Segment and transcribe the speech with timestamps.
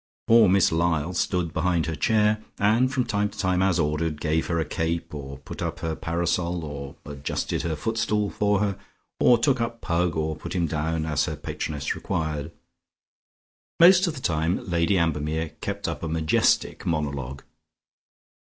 [0.25, 4.47] Poor Miss Lyall stood behind her chair, and from time to time as ordered, gave
[4.47, 8.79] her a cape, or put up her parasol, or adjusted her footstool for her,
[9.19, 12.51] or took up Pug or put him down as her patroness required.
[13.79, 17.43] Most of the time Lady Ambermere kept up a majestic monologue.